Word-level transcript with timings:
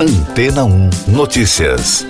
Antena 0.00 0.64
1 0.64 0.90
Notícias. 1.08 2.06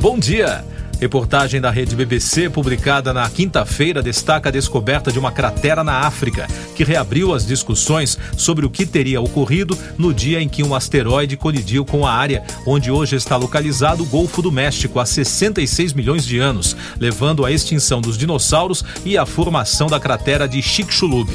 Bom 0.00 0.16
dia. 0.16 0.64
Reportagem 1.00 1.60
da 1.60 1.68
rede 1.68 1.96
BBC, 1.96 2.48
publicada 2.48 3.12
na 3.12 3.28
quinta-feira, 3.28 4.00
destaca 4.00 4.50
a 4.50 4.52
descoberta 4.52 5.10
de 5.10 5.18
uma 5.18 5.32
cratera 5.32 5.82
na 5.82 6.06
África, 6.06 6.46
que 6.76 6.84
reabriu 6.84 7.34
as 7.34 7.44
discussões 7.44 8.16
sobre 8.36 8.64
o 8.64 8.70
que 8.70 8.86
teria 8.86 9.20
ocorrido 9.20 9.76
no 9.98 10.14
dia 10.14 10.40
em 10.40 10.48
que 10.48 10.62
um 10.62 10.72
asteroide 10.72 11.36
colidiu 11.36 11.84
com 11.84 12.06
a 12.06 12.12
área 12.12 12.44
onde 12.64 12.88
hoje 12.88 13.16
está 13.16 13.36
localizado 13.36 14.04
o 14.04 14.06
Golfo 14.06 14.40
do 14.40 14.52
México 14.52 15.00
há 15.00 15.04
66 15.04 15.92
milhões 15.92 16.24
de 16.24 16.38
anos, 16.38 16.76
levando 17.00 17.44
à 17.44 17.50
extinção 17.50 18.00
dos 18.00 18.16
dinossauros 18.16 18.84
e 19.04 19.18
à 19.18 19.26
formação 19.26 19.88
da 19.88 19.98
cratera 19.98 20.46
de 20.46 20.62
Chicxulub. 20.62 21.28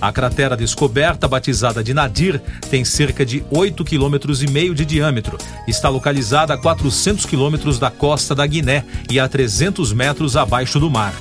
A 0.00 0.10
cratera 0.10 0.56
descoberta, 0.56 1.28
batizada 1.28 1.84
de 1.84 1.92
Nadir, 1.92 2.40
tem 2.70 2.84
cerca 2.84 3.24
de 3.24 3.40
8,5 3.52 3.84
km 3.84 4.74
de 4.74 4.84
diâmetro. 4.86 5.36
Está 5.68 5.88
localizada 5.90 6.54
a 6.54 6.58
400 6.58 7.26
quilômetros 7.26 7.78
da 7.78 7.90
costa 7.90 8.34
da 8.34 8.46
Guiné 8.46 8.84
e 9.10 9.20
a 9.20 9.28
300 9.28 9.92
metros 9.92 10.36
abaixo 10.36 10.80
do 10.80 10.90
mar. 10.90 11.14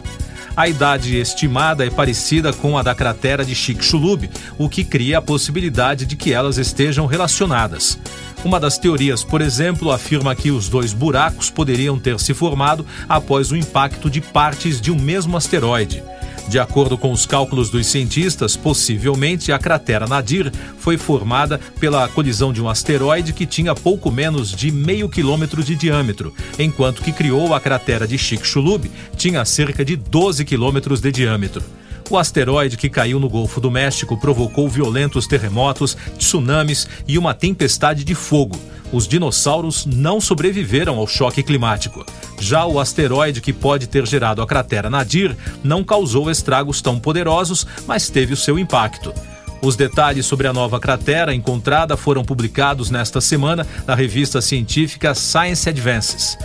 A 0.55 0.67
idade 0.67 1.17
estimada 1.17 1.85
é 1.85 1.89
parecida 1.89 2.51
com 2.51 2.77
a 2.77 2.83
da 2.83 2.93
cratera 2.95 3.45
de 3.45 3.55
Chicxulub, 3.55 4.29
o 4.57 4.67
que 4.67 4.83
cria 4.83 5.19
a 5.19 5.21
possibilidade 5.21 6.05
de 6.05 6.15
que 6.15 6.33
elas 6.33 6.57
estejam 6.57 7.05
relacionadas. 7.05 7.97
Uma 8.43 8.59
das 8.59 8.77
teorias, 8.77 9.23
por 9.23 9.41
exemplo, 9.41 9.91
afirma 9.91 10.35
que 10.35 10.51
os 10.51 10.69
dois 10.69 10.93
buracos 10.93 11.49
poderiam 11.49 11.99
ter 11.99 12.19
se 12.19 12.33
formado 12.33 12.85
após 13.07 13.51
o 13.51 13.55
impacto 13.55 14.09
de 14.09 14.21
partes 14.21 14.79
de 14.79 14.91
um 14.91 14.99
mesmo 14.99 15.35
asteroide. 15.35 16.01
De 16.49 16.57
acordo 16.57 16.97
com 16.97 17.11
os 17.11 17.27
cálculos 17.27 17.69
dos 17.69 17.85
cientistas, 17.85 18.57
possivelmente 18.57 19.51
a 19.51 19.59
cratera 19.59 20.07
Nadir 20.07 20.51
foi 20.79 20.97
formada 20.97 21.59
pela 21.79 22.07
colisão 22.07 22.51
de 22.51 22.59
um 22.59 22.67
asteroide 22.67 23.33
que 23.33 23.45
tinha 23.45 23.75
pouco 23.75 24.09
menos 24.09 24.51
de 24.51 24.71
meio 24.71 25.07
quilômetro 25.07 25.63
de 25.63 25.75
diâmetro, 25.75 26.33
enquanto 26.57 27.03
que 27.03 27.11
criou 27.11 27.53
a 27.53 27.59
cratera 27.59 28.07
de 28.07 28.17
Chicxulub 28.17 28.89
tinha 29.15 29.45
cerca 29.45 29.85
de 29.85 29.95
12 29.95 30.43
quilômetros 30.43 30.99
de 30.99 31.11
diâmetro. 31.11 31.63
O 32.09 32.17
asteroide 32.17 32.75
que 32.75 32.89
caiu 32.89 33.19
no 33.19 33.29
Golfo 33.29 33.61
do 33.61 33.69
México 33.69 34.17
provocou 34.17 34.67
violentos 34.67 35.27
terremotos, 35.27 35.95
tsunamis 36.17 36.87
e 37.07 37.17
uma 37.17 37.33
tempestade 37.33 38.03
de 38.03 38.15
fogo 38.15 38.59
os 38.91 39.07
dinossauros 39.07 39.85
não 39.85 40.19
sobreviveram 40.19 40.97
ao 40.97 41.07
choque 41.07 41.43
climático. 41.43 42.05
Já 42.39 42.65
o 42.65 42.79
asteroide 42.79 43.41
que 43.41 43.53
pode 43.53 43.87
ter 43.87 44.05
gerado 44.05 44.41
a 44.41 44.47
cratera 44.47 44.89
Nadir 44.89 45.35
não 45.63 45.83
causou 45.83 46.29
estragos 46.29 46.81
tão 46.81 46.99
poderosos, 46.99 47.67
mas 47.87 48.09
teve 48.09 48.33
o 48.33 48.37
seu 48.37 48.57
impacto. 48.57 49.13
Os 49.61 49.75
detalhes 49.75 50.25
sobre 50.25 50.47
a 50.47 50.53
nova 50.53 50.79
cratera 50.79 51.33
encontrada 51.33 51.97
foram 51.97 52.23
publicados 52.23 52.89
nesta 52.89 53.19
semana 53.19 53.67
na 53.85 53.93
revista 53.93 54.41
científica 54.41 55.13
Science 55.13 55.67
Advances. 55.67 56.37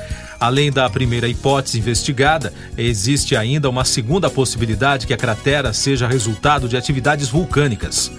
Além 0.45 0.70
da 0.70 0.91
primeira 0.91 1.27
hipótese 1.27 1.78
investigada, 1.78 2.53
existe 2.77 3.34
ainda 3.34 3.70
uma 3.70 3.83
segunda 3.83 4.28
possibilidade 4.28 5.06
que 5.06 5.14
a 5.14 5.17
cratera 5.17 5.73
seja 5.73 6.06
resultado 6.06 6.69
de 6.69 6.77
atividades 6.77 7.31
vulcânicas. 7.31 8.12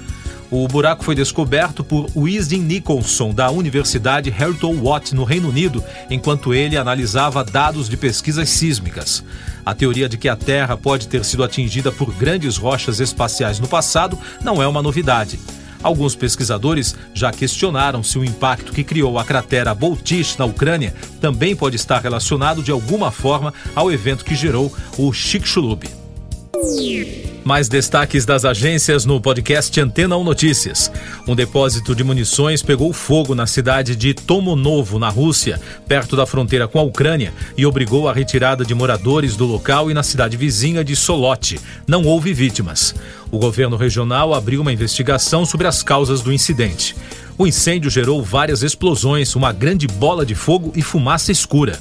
O 0.49 0.67
buraco 0.67 1.03
foi 1.03 1.13
descoberto 1.13 1.83
por 1.83 2.09
Wisdom 2.15 2.63
Nicholson, 2.63 3.31
da 3.31 3.51
Universidade 3.51 4.33
Hareton 4.35 4.75
Watt, 4.77 5.13
no 5.13 5.23
Reino 5.23 5.49
Unido, 5.49 5.83
enquanto 6.09 6.51
ele 6.51 6.75
analisava 6.75 7.43
dados 7.43 7.87
de 7.87 7.95
pesquisas 7.95 8.49
sísmicas. 8.49 9.23
A 9.63 9.75
teoria 9.75 10.09
de 10.09 10.17
que 10.17 10.27
a 10.27 10.35
Terra 10.35 10.75
pode 10.75 11.07
ter 11.07 11.23
sido 11.23 11.43
atingida 11.43 11.91
por 11.91 12.11
grandes 12.11 12.57
rochas 12.57 12.99
espaciais 12.99 13.59
no 13.59 13.67
passado 13.67 14.17
não 14.41 14.63
é 14.63 14.67
uma 14.67 14.81
novidade. 14.81 15.39
Alguns 15.81 16.15
pesquisadores 16.15 16.95
já 17.13 17.31
questionaram 17.31 18.03
se 18.03 18.17
o 18.17 18.25
impacto 18.25 18.71
que 18.71 18.83
criou 18.83 19.19
a 19.19 19.25
cratera 19.25 19.73
Boltish 19.73 20.37
na 20.37 20.45
Ucrânia 20.45 20.93
também 21.21 21.55
pode 21.55 21.75
estar 21.75 21.99
relacionado 21.99 22.63
de 22.63 22.71
alguma 22.71 23.11
forma 23.11 23.53
ao 23.75 23.91
evento 23.91 24.25
que 24.25 24.35
gerou 24.35 24.73
o 24.97 25.11
Chicxulub. 25.13 25.83
Mais 27.45 27.69
destaques 27.69 28.25
das 28.25 28.43
agências 28.43 29.05
no 29.05 29.21
podcast 29.21 29.79
Antena 29.79 30.17
1 30.17 30.23
Notícias. 30.23 30.91
Um 31.27 31.35
depósito 31.35 31.93
de 31.93 32.03
munições 32.03 32.63
pegou 32.63 32.91
fogo 32.91 33.35
na 33.35 33.45
cidade 33.45 33.95
de 33.95 34.15
Tomonovo, 34.15 34.97
na 34.97 35.09
Rússia, 35.09 35.61
perto 35.87 36.15
da 36.15 36.25
fronteira 36.25 36.67
com 36.67 36.79
a 36.79 36.81
Ucrânia, 36.81 37.31
e 37.55 37.63
obrigou 37.63 38.09
a 38.09 38.13
retirada 38.13 38.65
de 38.65 38.73
moradores 38.73 39.35
do 39.35 39.45
local 39.45 39.91
e 39.91 39.93
na 39.93 40.01
cidade 40.01 40.35
vizinha 40.35 40.83
de 40.83 40.95
Solote. 40.95 41.59
Não 41.87 42.03
houve 42.03 42.33
vítimas. 42.33 42.95
O 43.29 43.37
governo 43.37 43.77
regional 43.77 44.33
abriu 44.33 44.61
uma 44.61 44.73
investigação 44.73 45.45
sobre 45.45 45.67
as 45.67 45.83
causas 45.83 46.21
do 46.21 46.33
incidente. 46.33 46.95
O 47.37 47.45
incêndio 47.45 47.91
gerou 47.91 48.23
várias 48.23 48.63
explosões, 48.63 49.35
uma 49.35 49.53
grande 49.53 49.85
bola 49.85 50.25
de 50.25 50.33
fogo 50.33 50.73
e 50.75 50.81
fumaça 50.81 51.31
escura. 51.31 51.77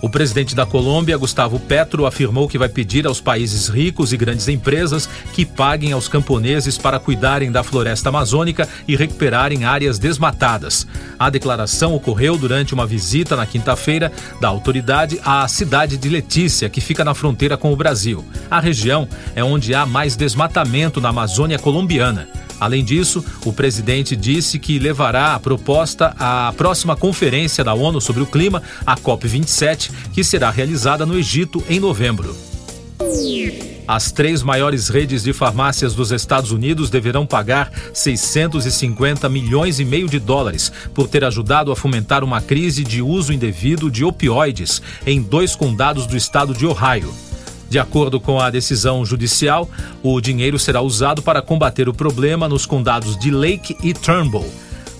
O 0.00 0.08
presidente 0.08 0.54
da 0.54 0.64
Colômbia, 0.64 1.16
Gustavo 1.16 1.58
Petro, 1.58 2.06
afirmou 2.06 2.48
que 2.48 2.56
vai 2.56 2.68
pedir 2.68 3.04
aos 3.04 3.20
países 3.20 3.68
ricos 3.68 4.12
e 4.12 4.16
grandes 4.16 4.46
empresas 4.46 5.08
que 5.32 5.44
paguem 5.44 5.90
aos 5.90 6.06
camponeses 6.06 6.78
para 6.78 7.00
cuidarem 7.00 7.50
da 7.50 7.64
floresta 7.64 8.08
amazônica 8.08 8.68
e 8.86 8.94
recuperarem 8.94 9.64
áreas 9.64 9.98
desmatadas. 9.98 10.86
A 11.18 11.28
declaração 11.28 11.94
ocorreu 11.94 12.38
durante 12.38 12.74
uma 12.74 12.86
visita 12.86 13.34
na 13.34 13.44
quinta-feira 13.44 14.12
da 14.40 14.46
autoridade 14.46 15.20
à 15.24 15.48
cidade 15.48 15.96
de 15.96 16.08
Letícia, 16.08 16.68
que 16.68 16.80
fica 16.80 17.04
na 17.04 17.12
fronteira 17.12 17.56
com 17.56 17.72
o 17.72 17.76
Brasil. 17.76 18.24
A 18.48 18.60
região 18.60 19.08
é 19.34 19.42
onde 19.42 19.74
há 19.74 19.84
mais 19.84 20.14
desmatamento 20.14 21.00
na 21.00 21.08
Amazônia 21.08 21.58
colombiana. 21.58 22.28
Além 22.60 22.84
disso, 22.84 23.24
o 23.44 23.52
presidente 23.52 24.16
disse 24.16 24.58
que 24.58 24.78
levará 24.78 25.34
a 25.34 25.40
proposta 25.40 26.14
à 26.18 26.52
próxima 26.56 26.96
conferência 26.96 27.62
da 27.62 27.74
ONU 27.74 28.00
sobre 28.00 28.22
o 28.22 28.26
clima, 28.26 28.62
a 28.84 28.96
COP27, 28.96 29.90
que 30.12 30.24
será 30.24 30.50
realizada 30.50 31.06
no 31.06 31.18
Egito 31.18 31.62
em 31.68 31.78
novembro. 31.78 32.36
As 33.86 34.12
três 34.12 34.42
maiores 34.42 34.88
redes 34.88 35.22
de 35.22 35.32
farmácias 35.32 35.94
dos 35.94 36.10
Estados 36.10 36.50
Unidos 36.50 36.90
deverão 36.90 37.24
pagar 37.24 37.72
650 37.94 39.28
milhões 39.30 39.80
e 39.80 39.84
meio 39.84 40.08
de 40.08 40.18
dólares 40.18 40.70
por 40.92 41.08
ter 41.08 41.24
ajudado 41.24 41.72
a 41.72 41.76
fomentar 41.76 42.22
uma 42.22 42.42
crise 42.42 42.84
de 42.84 43.00
uso 43.00 43.32
indevido 43.32 43.90
de 43.90 44.04
opioides 44.04 44.82
em 45.06 45.22
dois 45.22 45.56
condados 45.56 46.06
do 46.06 46.16
estado 46.16 46.52
de 46.52 46.66
Ohio. 46.66 47.27
De 47.68 47.78
acordo 47.78 48.18
com 48.18 48.40
a 48.40 48.50
decisão 48.50 49.04
judicial, 49.04 49.68
o 50.02 50.20
dinheiro 50.20 50.58
será 50.58 50.80
usado 50.80 51.22
para 51.22 51.42
combater 51.42 51.88
o 51.88 51.94
problema 51.94 52.48
nos 52.48 52.64
condados 52.64 53.18
de 53.18 53.30
Lake 53.30 53.76
e 53.82 53.92
Turnbull. 53.92 54.50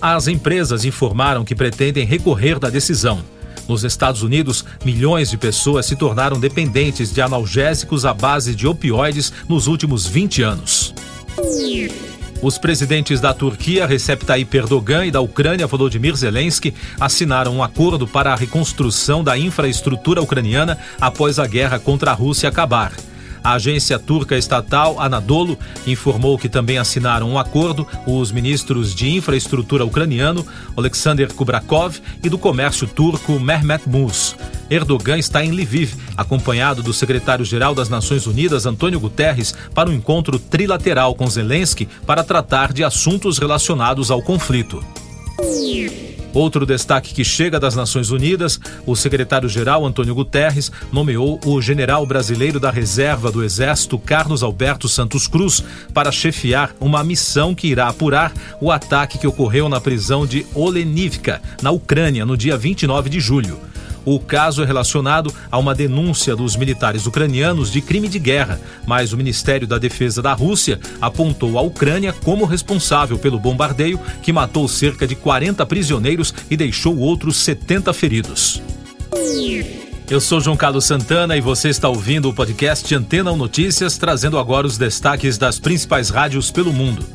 As 0.01 0.27
empresas 0.27 0.85
informaram 0.85 1.43
que 1.43 1.55
pretendem 1.55 2.05
recorrer 2.05 2.59
da 2.59 2.69
decisão. 2.69 3.19
Nos 3.67 3.83
Estados 3.83 4.23
Unidos, 4.23 4.65
milhões 4.83 5.29
de 5.29 5.37
pessoas 5.37 5.85
se 5.85 5.95
tornaram 5.95 6.39
dependentes 6.39 7.13
de 7.13 7.21
analgésicos 7.21 8.05
à 8.05 8.13
base 8.13 8.55
de 8.55 8.65
opioides 8.65 9.31
nos 9.47 9.67
últimos 9.67 10.07
20 10.07 10.41
anos. 10.41 10.93
Os 12.41 12.57
presidentes 12.57 13.19
da 13.19 13.33
Turquia, 13.33 13.85
Recep 13.85 14.23
Tayyip 14.23 14.55
Erdogan, 14.55 15.05
e 15.05 15.11
da 15.11 15.19
Ucrânia, 15.19 15.67
Volodymyr 15.67 16.15
Zelensky, 16.15 16.73
assinaram 16.97 17.53
um 17.53 17.61
acordo 17.61 18.07
para 18.07 18.31
a 18.31 18.35
reconstrução 18.35 19.21
da 19.21 19.37
infraestrutura 19.37 20.21
ucraniana 20.21 20.77
após 21.01 21.37
a 21.37 21.45
guerra 21.45 21.79
contra 21.79 22.11
a 22.11 22.13
Rússia 22.13 22.47
acabar. 22.47 22.93
A 23.43 23.53
agência 23.53 23.97
turca 23.97 24.37
estatal 24.37 24.99
Anadolu 24.99 25.57
informou 25.87 26.37
que 26.37 26.49
também 26.49 26.77
assinaram 26.77 27.29
um 27.29 27.37
acordo 27.37 27.87
os 28.05 28.31
ministros 28.31 28.93
de 28.93 29.09
infraestrutura 29.09 29.85
ucraniano 29.85 30.45
Alexander 30.75 31.33
Kubrakov 31.33 31.99
e 32.23 32.29
do 32.29 32.37
comércio 32.37 32.87
turco 32.87 33.39
Mehmet 33.39 33.87
Muz. 33.87 34.35
Erdogan 34.69 35.17
está 35.17 35.43
em 35.43 35.51
Lviv, 35.51 35.95
acompanhado 36.15 36.83
do 36.83 36.93
secretário-geral 36.93 37.73
das 37.73 37.89
Nações 37.89 38.27
Unidas, 38.27 38.65
Antônio 38.65 38.99
Guterres, 38.99 39.55
para 39.73 39.89
um 39.89 39.93
encontro 39.93 40.37
trilateral 40.37 41.15
com 41.15 41.27
Zelensky 41.27 41.87
para 42.05 42.23
tratar 42.23 42.71
de 42.71 42.83
assuntos 42.83 43.39
relacionados 43.39 44.11
ao 44.11 44.21
conflito. 44.21 44.83
Outro 46.33 46.65
destaque 46.65 47.13
que 47.13 47.23
chega 47.23 47.59
das 47.59 47.75
Nações 47.75 48.11
Unidas, 48.11 48.59
o 48.85 48.95
secretário-geral 48.95 49.85
Antônio 49.85 50.13
Guterres 50.13 50.71
nomeou 50.91 51.39
o 51.45 51.61
general 51.61 52.05
brasileiro 52.05 52.59
da 52.59 52.69
reserva 52.69 53.31
do 53.31 53.43
Exército, 53.43 53.97
Carlos 53.97 54.43
Alberto 54.43 54.87
Santos 54.87 55.27
Cruz, 55.27 55.63
para 55.93 56.11
chefiar 56.11 56.75
uma 56.79 57.03
missão 57.03 57.55
que 57.55 57.67
irá 57.67 57.87
apurar 57.87 58.31
o 58.61 58.71
ataque 58.71 59.17
que 59.17 59.27
ocorreu 59.27 59.67
na 59.67 59.81
prisão 59.81 60.25
de 60.25 60.45
Olenivka, 60.53 61.41
na 61.61 61.71
Ucrânia, 61.71 62.25
no 62.25 62.37
dia 62.37 62.55
29 62.55 63.09
de 63.09 63.19
julho. 63.19 63.59
O 64.11 64.19
caso 64.19 64.63
é 64.63 64.65
relacionado 64.65 65.31
a 65.51 65.59
uma 65.59 65.75
denúncia 65.75 66.35
dos 66.35 66.55
militares 66.55 67.05
ucranianos 67.05 67.71
de 67.71 67.79
crime 67.79 68.07
de 68.07 68.17
guerra, 68.17 68.59
mas 68.83 69.13
o 69.13 69.17
Ministério 69.17 69.67
da 69.67 69.77
Defesa 69.77 70.19
da 70.19 70.33
Rússia 70.33 70.79
apontou 70.99 71.59
a 71.59 71.61
Ucrânia 71.61 72.11
como 72.11 72.43
responsável 72.43 73.19
pelo 73.19 73.37
bombardeio 73.37 73.99
que 74.23 74.33
matou 74.33 74.67
cerca 74.67 75.05
de 75.05 75.13
40 75.13 75.63
prisioneiros 75.67 76.33
e 76.49 76.57
deixou 76.57 76.97
outros 76.97 77.37
70 77.37 77.93
feridos. 77.93 78.59
Eu 80.09 80.19
sou 80.19 80.41
João 80.41 80.57
Carlos 80.57 80.85
Santana 80.85 81.37
e 81.37 81.41
você 81.41 81.69
está 81.69 81.87
ouvindo 81.87 82.29
o 82.29 82.33
podcast 82.33 82.95
Antena 82.95 83.31
1 83.31 83.37
Notícias, 83.37 83.95
trazendo 83.95 84.39
agora 84.39 84.65
os 84.65 84.75
destaques 84.75 85.37
das 85.37 85.59
principais 85.59 86.09
rádios 86.09 86.49
pelo 86.49 86.73
mundo. 86.73 87.05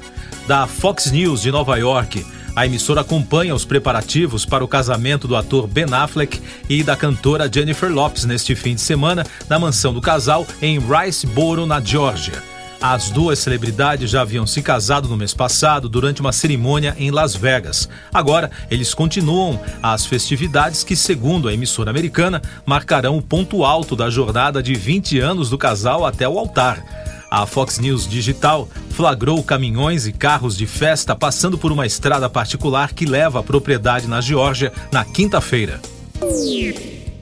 Da 0.46 0.68
Fox 0.68 1.10
News 1.10 1.42
de 1.42 1.50
Nova 1.50 1.76
York, 1.76 2.24
a 2.54 2.66
emissora 2.66 3.00
acompanha 3.00 3.54
os 3.54 3.64
preparativos 3.64 4.44
para 4.44 4.64
o 4.64 4.68
casamento 4.68 5.26
do 5.26 5.36
ator 5.36 5.66
Ben 5.66 5.86
Affleck 5.92 6.40
e 6.68 6.82
da 6.82 6.96
cantora 6.96 7.50
Jennifer 7.52 7.92
Lopes 7.92 8.24
neste 8.24 8.54
fim 8.54 8.74
de 8.74 8.80
semana 8.80 9.26
na 9.48 9.58
mansão 9.58 9.92
do 9.92 10.00
casal 10.00 10.46
em 10.62 10.78
Riceboro, 10.78 11.66
na 11.66 11.80
Geórgia. 11.80 12.42
As 12.80 13.08
duas 13.08 13.38
celebridades 13.38 14.10
já 14.10 14.20
haviam 14.20 14.46
se 14.46 14.60
casado 14.60 15.08
no 15.08 15.16
mês 15.16 15.32
passado 15.32 15.88
durante 15.88 16.20
uma 16.20 16.32
cerimônia 16.32 16.94
em 16.98 17.10
Las 17.10 17.34
Vegas. 17.34 17.88
Agora, 18.12 18.50
eles 18.70 18.92
continuam 18.92 19.58
as 19.82 20.04
festividades 20.04 20.84
que, 20.84 20.94
segundo 20.94 21.48
a 21.48 21.54
emissora 21.54 21.90
americana, 21.90 22.42
marcarão 22.66 23.16
o 23.16 23.22
ponto 23.22 23.64
alto 23.64 23.96
da 23.96 24.10
jornada 24.10 24.62
de 24.62 24.74
20 24.74 25.18
anos 25.18 25.48
do 25.48 25.56
casal 25.56 26.04
até 26.04 26.28
o 26.28 26.38
altar. 26.38 27.03
A 27.34 27.46
Fox 27.46 27.80
News 27.80 28.06
Digital 28.06 28.68
flagrou 28.90 29.42
caminhões 29.42 30.06
e 30.06 30.12
carros 30.12 30.56
de 30.56 30.68
festa 30.68 31.16
passando 31.16 31.58
por 31.58 31.72
uma 31.72 31.84
estrada 31.84 32.30
particular 32.30 32.92
que 32.92 33.04
leva 33.04 33.40
à 33.40 33.42
propriedade 33.42 34.06
na 34.06 34.20
Geórgia 34.20 34.72
na 34.92 35.04
quinta-feira. 35.04 35.80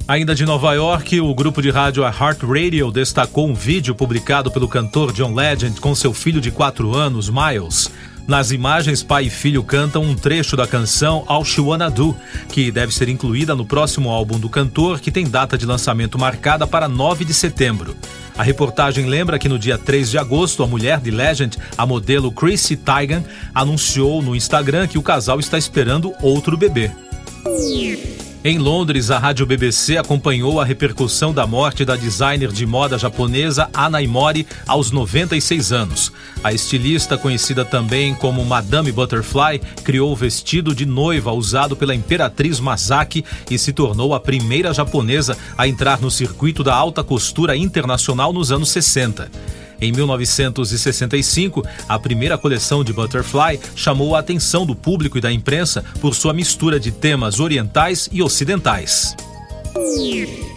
Ainda 0.06 0.34
de 0.34 0.44
Nova 0.44 0.74
York, 0.74 1.18
o 1.18 1.34
grupo 1.34 1.62
de 1.62 1.70
rádio 1.70 2.02
Heart 2.02 2.42
Radio 2.42 2.90
destacou 2.90 3.48
um 3.48 3.54
vídeo 3.54 3.94
publicado 3.94 4.50
pelo 4.50 4.68
cantor 4.68 5.14
John 5.14 5.32
Legend 5.32 5.80
com 5.80 5.94
seu 5.94 6.12
filho 6.12 6.42
de 6.42 6.50
4 6.50 6.94
anos, 6.94 7.30
Miles. 7.30 7.90
Nas 8.28 8.50
imagens, 8.50 9.02
pai 9.02 9.24
e 9.24 9.30
filho 9.30 9.64
cantam 9.64 10.02
um 10.02 10.14
trecho 10.14 10.56
da 10.58 10.66
canção 10.66 11.24
All 11.26 11.44
She 11.44 11.60
Wanna 11.60 11.90
Do, 11.90 12.14
que 12.50 12.70
deve 12.70 12.94
ser 12.94 13.08
incluída 13.08 13.54
no 13.54 13.64
próximo 13.64 14.10
álbum 14.10 14.38
do 14.38 14.50
cantor, 14.50 15.00
que 15.00 15.10
tem 15.10 15.26
data 15.26 15.56
de 15.56 15.64
lançamento 15.64 16.18
marcada 16.18 16.66
para 16.66 16.86
9 16.86 17.24
de 17.24 17.32
setembro. 17.32 17.96
A 18.36 18.42
reportagem 18.42 19.06
lembra 19.06 19.38
que 19.38 19.48
no 19.48 19.58
dia 19.58 19.76
3 19.76 20.10
de 20.10 20.18
agosto, 20.18 20.62
a 20.62 20.66
mulher 20.66 21.00
de 21.00 21.10
Legend, 21.10 21.58
a 21.76 21.84
modelo 21.84 22.32
Chrissy 22.32 22.76
Teigen, 22.76 23.24
anunciou 23.54 24.22
no 24.22 24.34
Instagram 24.34 24.86
que 24.86 24.98
o 24.98 25.02
casal 25.02 25.38
está 25.38 25.58
esperando 25.58 26.14
outro 26.22 26.56
bebê. 26.56 26.90
Em 28.44 28.58
Londres, 28.58 29.08
a 29.08 29.20
rádio 29.20 29.46
BBC 29.46 29.96
acompanhou 29.96 30.60
a 30.60 30.64
repercussão 30.64 31.32
da 31.32 31.46
morte 31.46 31.84
da 31.84 31.94
designer 31.94 32.50
de 32.50 32.66
moda 32.66 32.98
japonesa 32.98 33.70
Ana 33.72 34.02
Imori 34.02 34.44
aos 34.66 34.90
96 34.90 35.70
anos. 35.70 36.12
A 36.42 36.52
estilista, 36.52 37.16
conhecida 37.16 37.64
também 37.64 38.16
como 38.16 38.44
Madame 38.44 38.90
Butterfly, 38.90 39.60
criou 39.84 40.10
o 40.10 40.16
vestido 40.16 40.74
de 40.74 40.84
noiva 40.84 41.30
usado 41.30 41.76
pela 41.76 41.94
imperatriz 41.94 42.58
Masaki 42.58 43.24
e 43.48 43.56
se 43.56 43.72
tornou 43.72 44.12
a 44.12 44.18
primeira 44.18 44.74
japonesa 44.74 45.38
a 45.56 45.68
entrar 45.68 46.00
no 46.00 46.10
circuito 46.10 46.64
da 46.64 46.74
alta 46.74 47.04
costura 47.04 47.56
internacional 47.56 48.32
nos 48.32 48.50
anos 48.50 48.70
60. 48.70 49.30
Em 49.82 49.90
1965, 49.90 51.66
a 51.88 51.98
primeira 51.98 52.38
coleção 52.38 52.84
de 52.84 52.92
Butterfly 52.92 53.58
chamou 53.74 54.14
a 54.14 54.20
atenção 54.20 54.64
do 54.64 54.76
público 54.76 55.18
e 55.18 55.20
da 55.20 55.32
imprensa 55.32 55.84
por 56.00 56.14
sua 56.14 56.32
mistura 56.32 56.78
de 56.78 56.92
temas 56.92 57.40
orientais 57.40 58.08
e 58.12 58.22
ocidentais. 58.22 59.16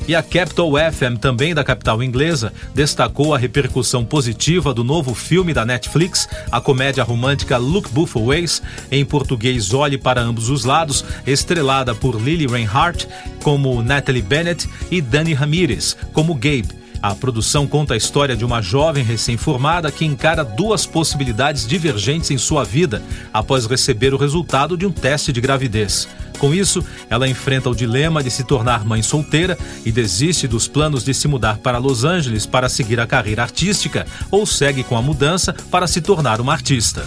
E 0.08 0.14
a 0.14 0.22
Capital 0.22 0.74
FM, 0.74 1.18
também 1.20 1.56
da 1.56 1.64
capital 1.64 2.04
inglesa, 2.04 2.54
destacou 2.76 3.34
a 3.34 3.38
repercussão 3.40 4.06
positiva 4.06 4.72
do 4.76 4.84
novo 4.84 5.16
filme 5.16 5.56
da 5.56 5.66
Netflix, 5.66 6.30
a 6.52 6.62
comédia 6.62 7.04
romântica 7.04 7.58
Look 7.58 7.90
Both 7.90 8.14
Ways, 8.18 8.62
em 8.92 9.04
português 9.04 9.74
Olhe 9.74 9.98
para 9.98 10.22
Ambos 10.22 10.50
os 10.50 10.66
Lados, 10.66 11.04
estrelada 11.26 11.96
por 11.96 12.22
Lily 12.22 12.46
Reinhardt 12.46 13.08
como 13.42 13.82
Natalie 13.82 14.22
Bennett 14.22 14.70
e 14.92 15.02
Danny 15.02 15.34
Ramirez 15.34 15.98
como 16.14 16.36
Gabe 16.36 16.85
a 17.02 17.14
produção 17.14 17.68
conta 17.68 17.94
a 17.94 17.98
história 17.98 18.36
de 18.36 18.46
uma 18.46 18.62
jovem 18.62 19.04
recém-formada 19.04 19.92
que 19.92 20.06
encara 20.06 20.44
duas 20.44 20.86
possibilidades 20.86 21.68
divergentes 21.68 22.32
em 22.32 22.38
sua 22.38 22.64
vida 22.64 23.02
após 23.34 23.66
receber 23.66 24.14
o 24.14 24.18
resultado 24.18 24.78
de 24.78 24.86
um 24.86 24.92
teste 24.92 25.32
de 25.32 25.42
gravidez. 25.42 26.08
Com 26.38 26.54
isso, 26.54 26.84
ela 27.10 27.28
enfrenta 27.28 27.70
o 27.70 27.76
dilema 27.76 28.22
de 28.22 28.30
se 28.30 28.44
tornar 28.44 28.86
mãe 28.86 29.02
solteira 29.02 29.58
e 29.86 29.92
desiste 29.92 30.48
dos 30.48 30.68
planos 30.68 31.04
de 31.04 31.14
se 31.14 31.28
mudar 31.28 31.58
para 31.58 31.78
Los 31.78 32.04
Angeles 32.04 32.46
para 32.46 32.70
seguir 32.70 33.00
a 33.00 33.08
carreira 33.08 33.42
artística 33.42 34.06
ou 34.30 34.46
segue 34.46 34.84
com 34.84 34.98
a 34.98 35.02
mudança 35.02 35.56
para 35.72 35.88
se 35.88 36.02
tornar 36.02 36.42
uma 36.42 36.54
artista. 36.54 37.06